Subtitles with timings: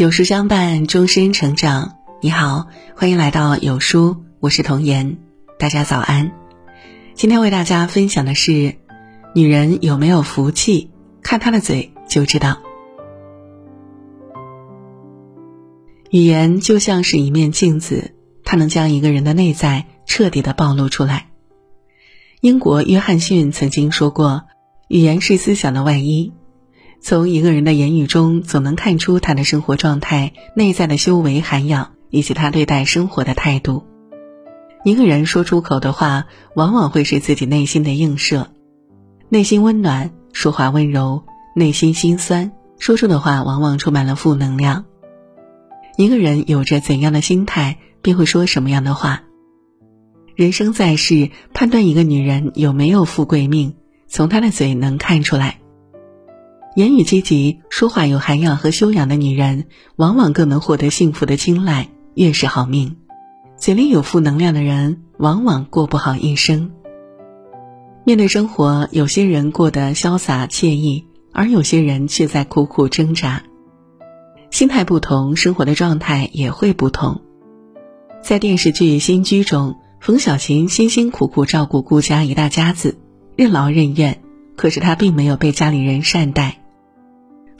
[0.00, 1.98] 有书相伴，终身成长。
[2.22, 5.18] 你好，欢迎来到有书，我是童言。
[5.58, 6.32] 大家早安。
[7.12, 8.76] 今天为大家分享的是：
[9.34, 10.90] 女人有没有福气，
[11.20, 12.62] 看她的嘴就知道。
[16.08, 21.28] 语言就像是一面镜子，它能将一个人的内在彻底的暴露出来。
[22.40, 24.44] 英国约翰逊曾经说过
[24.88, 26.32] ：“语言是思想的外衣。”
[27.00, 33.84] 从一个人的言语中，总能看出他的生活状态、内在的修为涵养以及他对待生活的态度。
[34.84, 38.50] 一个人说出口的话，往往会是自己内心的映射。
[39.28, 44.84] 内心温暖，说话温柔；内心心酸，说出的话往往充满了负能量。
[45.96, 49.22] 一个人有着怎样的心态，便会说什么样的话。
[50.34, 53.74] 人生在世，判断一个女人有没有富贵命，
[54.06, 55.59] 从她的嘴能看出来。
[56.76, 59.64] 言语积极、说话有涵养和修养的女人，
[59.96, 62.96] 往往更能获得幸福的青睐，越是好命。
[63.56, 66.70] 嘴里有负能量的人，往往过不好一生。
[68.04, 73.42] 面对生活，有些人过得潇洒惬意，而有些人却在苦苦挣扎。
[74.52, 77.20] 心态不同，生活的状态也会不同。
[78.22, 82.96] 在电视剧《新居》中，冯小琴辛辛苦苦照顾顾家一大家子，
[83.34, 84.22] 任劳任怨，
[84.56, 86.59] 可是她并没有被家里人善待。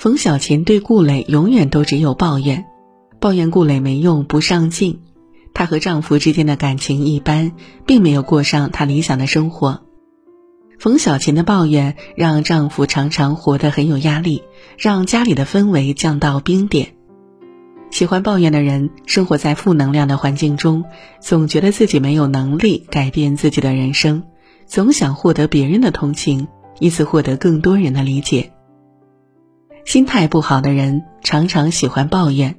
[0.00, 2.64] 冯小琴对顾磊永远都只有抱怨，
[3.20, 5.02] 抱怨顾磊没用、不上进。
[5.52, 7.52] 她和丈夫之间的感情一般，
[7.84, 9.82] 并没有过上她理想的生活。
[10.78, 14.42] 冯小琴的抱怨让丈夫常常活得很有压力，
[14.78, 16.94] 让家里的氛围降到冰点。
[17.90, 20.82] 喜欢抱怨的人，生活在负能量的环境中，
[21.20, 24.22] 总觉得自己没有能力改变自己的人生，
[24.64, 26.48] 总想获得别人的同情，
[26.78, 28.50] 以此获得更多人的理解。
[29.84, 32.56] 心态不好的人常常喜欢抱怨，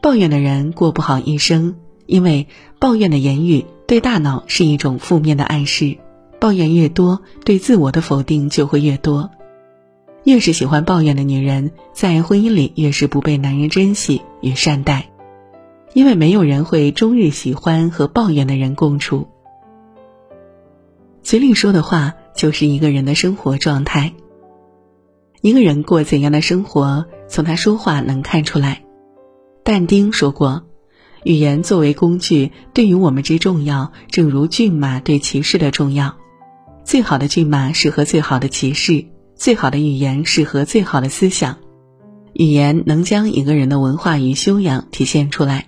[0.00, 1.76] 抱怨的人过不好一生，
[2.06, 2.46] 因为
[2.78, 5.98] 抱怨的言语对大脑是一种负面的暗示，
[6.40, 9.30] 抱怨越多，对自我的否定就会越多。
[10.24, 15.10] 越是喜欢抱怨的女人，在婚姻里越是不被男人珍惜与善待，
[15.92, 19.28] 因为没有人会终日喜欢和抱怨的人共处。
[21.22, 24.14] 嘴里说的话，就是一个人的生活状态。
[25.44, 28.82] 一个人过怎样的生活，从他说话能看出来。
[29.62, 30.64] 但丁说过
[31.22, 36.16] ：“语言作为工具，对于我们之重要，正如骏马对骑士的重要。
[36.82, 41.58] 最好的骏马适合最好的骑士，最好的语言适合最好的思想。
[42.32, 45.66] 语言能将一个人的文化与修养体现出来。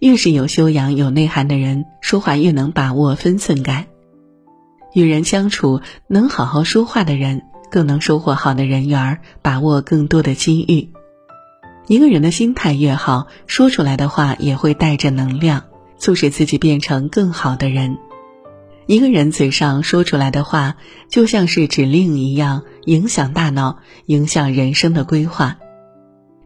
[0.00, 3.86] 越是有修养、有内涵的人，说话越能把握分寸感。
[4.92, 10.90] 与人相处，能好好说话的人。”更能收获好的人缘，把握更多的机遇。
[11.86, 15.64] 一个人的心态越好，说出来的话也会带着能量，
[15.98, 17.98] 促使自己变成更好的人。
[18.86, 20.76] 一个人嘴上说出来的话，
[21.08, 25.58] 就像是指令一样，影响大脑，影响人生的规划。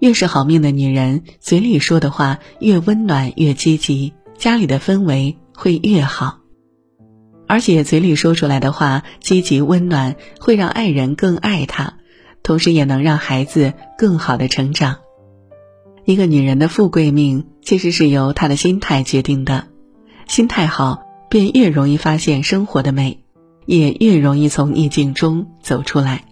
[0.00, 6.38] 越是好命的女人，嘴里说的话越温暖越积极，家里的氛围会越好。
[7.48, 11.94] 而且嘴里说出来的话积极温暖，会让爱人更爱他，
[12.42, 14.98] 同时也能让孩子更好的成长。
[16.04, 19.66] 一个女人的富贵命其实是由她的心态决定的，
[20.26, 23.24] 心态好，便越容易发现生活的美，
[23.64, 26.24] 也越容易从逆境中走出来。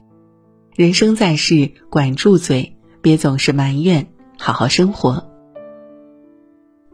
[0.74, 5.30] 人生在世，管住嘴，别总是埋怨，好好生活。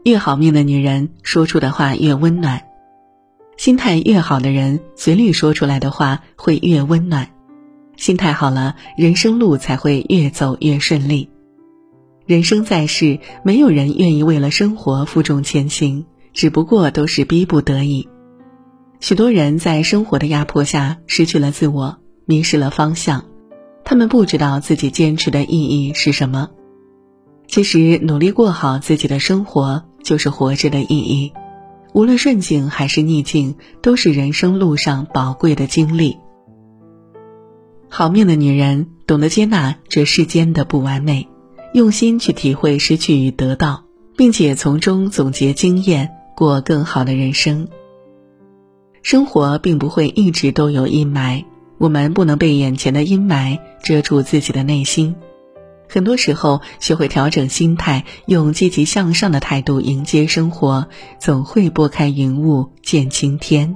[0.05, 2.63] 越好命的女人说出的话越温暖。
[3.57, 7.29] 心态越好的人，嘴里说出来的话会越温暖。
[7.95, 11.29] 心态好了，人生路才会越走越顺利。
[12.25, 18.09] 人生在世，没有人愿意为了生活负重前行，只不过都是逼不得已。
[18.99, 23.25] 许多人在生活的压迫下失去了自我，迷失了方向，
[23.83, 26.49] 他们不知道自己坚持的意义是什么。
[27.47, 31.33] 其实，努力过好自己的生活，就是活着的意义。
[31.93, 36.17] 无论顺境还是逆境，都是人生路上宝贵的经历。
[37.87, 41.27] 好命的女人懂得接纳这世间的不完美，
[41.73, 43.83] 用心去体会失去与得到，
[44.17, 47.67] 并且从中总结经验，过更好的人生。
[49.03, 51.45] 生活并不会一直都有阴霾，
[51.77, 55.15] 我们不能被眼前的阴霾遮住自己的内心。
[55.87, 60.87] 很多时候，学会调整心态，用积极向上的态度迎接生活，
[61.19, 63.75] 总会拨开云雾见青天。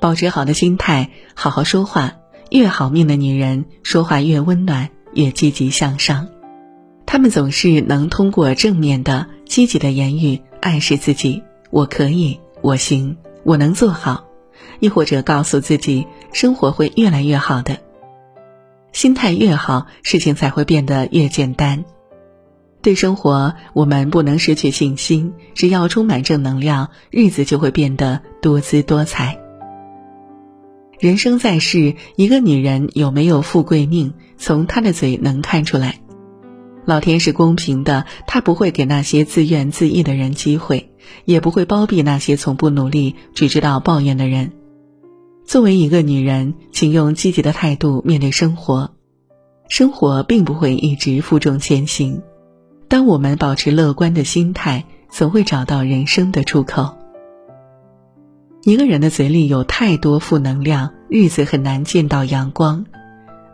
[0.00, 2.14] 保持好的心态，好好说话。
[2.50, 6.28] 越好命的女人，说话越温暖，越积极向上。
[7.06, 14.24] 他们总是能通过正面的、积极的言语暗示自己：“我可以，我行，我能做好。”
[14.80, 17.78] 亦或者告诉自己，生活会越来越好的。
[18.92, 21.84] 心态越好，事情才会变得越简单。
[22.82, 25.32] 对生活，我们不能失去信心。
[25.54, 29.38] 只要充满正能量，日子就会变得多姿多彩。
[30.98, 36.00] 人生在世，一个女人有没有富贵命，从她的嘴能看出来。
[36.84, 40.90] 老天是公平的，他不会给那些自怨自艾的人机会，
[41.24, 44.52] 也不会包庇那些从不努力、只知道抱怨的人。
[45.52, 48.94] 作为一个女人，请用积极的态度面对生活，
[49.68, 52.22] 生活并不会一直负重前行。
[52.88, 56.96] 当我们保持乐观的心态，总会找到人生的出口。
[58.62, 62.86] 一个人的嘴里有太多负能量，日子很难见到阳光。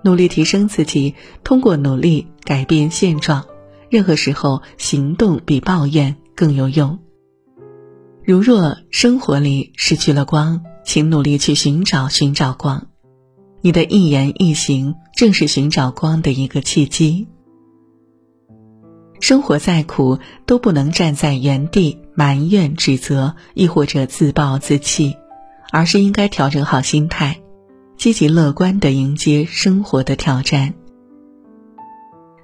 [0.05, 3.45] 努力提升自己，通过努力改变现状。
[3.91, 7.01] 任何时候，行动比抱怨更有用。
[8.23, 12.87] 如若生活里失去了光，请努力去寻找寻找光，
[13.61, 17.29] 你的一言一行正是寻找光的一个契机。
[19.21, 25.15] 生活再苦，都不能站在原地埋怨、指责，亦或者自暴自弃，
[25.71, 27.43] 而是应该调整好心态，
[27.99, 30.73] 积极乐观的迎接生活的挑战。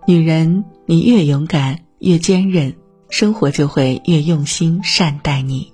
[0.07, 2.75] 女人，你越勇敢、越坚韧，
[3.09, 5.74] 生活就会越用心善待你。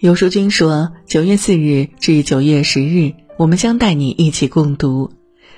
[0.00, 5.10] 有书君说：“九月四日至九月十日，我们将带你一起共读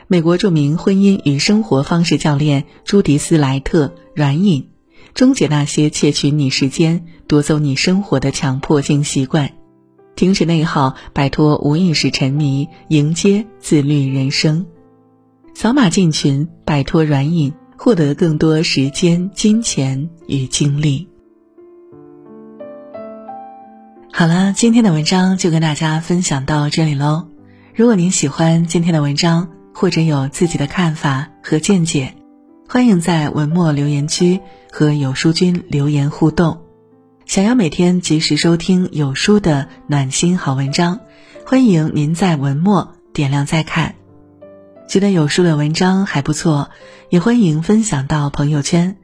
[0.09, 4.71] 美国著名婚姻与生活方式教练朱迪斯·莱特软饮，
[5.15, 9.53] 终结那些窃取你时间、夺走你生活的强迫性习惯，
[10.17, 14.67] 停止内耗，摆脱无意识沉迷，迎接自律人生。
[15.55, 21.07] 扫码进群，摆脱软饮，获得更多时间、金钱与精力。”
[24.23, 27.27] 好了，今天的文章就跟大家分享到这里喽。
[27.75, 32.15] 如果您喜欢今天的文章，或者有自己的看法和见解，
[32.69, 34.41] 欢迎在文末留言区
[34.71, 36.61] 和有书君留言互动。
[37.27, 41.01] 想要每天及时收听有书的暖心好文章，
[41.45, 43.97] 欢迎您在文末点亮再看。
[44.89, 46.71] 觉得有书的文章还不错，
[47.11, 48.99] 也欢迎分享到朋友圈，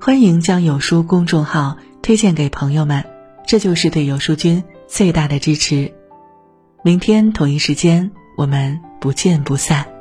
[0.00, 3.15] 欢迎将有书公众号推荐给朋友们。
[3.46, 5.94] 这就是对有书君最大的支持。
[6.82, 9.95] 明天同一时间，我们不见不散。